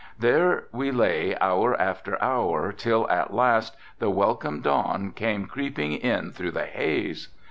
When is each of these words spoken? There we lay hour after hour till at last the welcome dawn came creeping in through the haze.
There 0.17 0.63
we 0.71 0.89
lay 0.89 1.37
hour 1.39 1.79
after 1.79 2.19
hour 2.23 2.71
till 2.71 3.07
at 3.11 3.35
last 3.35 3.77
the 3.99 4.09
welcome 4.09 4.61
dawn 4.61 5.11
came 5.11 5.45
creeping 5.45 5.91
in 5.93 6.31
through 6.31 6.53
the 6.53 6.65
haze. 6.65 7.27